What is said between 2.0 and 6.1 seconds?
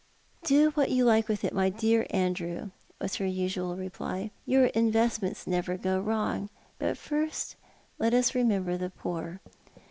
Andrew," was her usual reply; "your investments never go